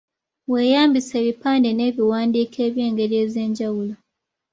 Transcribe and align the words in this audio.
Weeyambise 0.51 1.13
ebipande 1.21 1.69
n’ebiwandiiko 1.73 2.57
eby’engeri 2.67 3.15
ez’enjawulo. 3.23 3.93